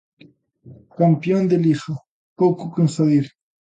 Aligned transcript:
Campión 0.97 1.41
de 1.49 1.57
Liga: 1.65 1.95
Pouco 2.39 2.63
que 2.73 2.81
engadir. 2.85 3.25